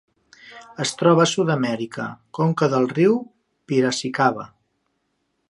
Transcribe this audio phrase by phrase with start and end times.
[0.85, 2.07] Es troba a Sud-amèrica:
[2.39, 3.15] conca del riu
[3.73, 4.49] Piracicaba.